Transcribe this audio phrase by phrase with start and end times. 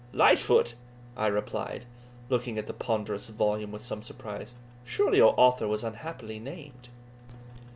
[0.13, 0.73] "Lightfoot!"
[1.15, 1.85] I replied,
[2.27, 6.89] looking at the ponderous volume with some surprise; "surely your author was unhappily named."